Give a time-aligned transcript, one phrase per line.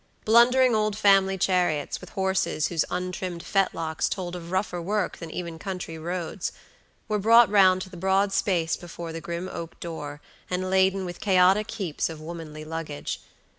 [0.25, 5.59] Blundering old family chariots, with horses whose untrimmed fetlocks told of rougher work than even
[5.59, 6.51] country roads,
[7.07, 10.19] were brought round to the broad space before the grim oak door,
[10.49, 13.19] and laden with chaotic heaps of womanly luggage.